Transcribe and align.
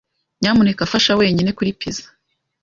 Nyamuneka 0.41 0.89
fasha 0.91 1.13
wenyine 1.19 1.49
kuri 1.57 1.69
pizza. 1.79 2.07